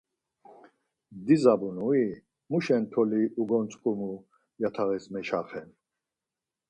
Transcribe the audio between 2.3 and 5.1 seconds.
muşen toli ugontzǩumu yatağiz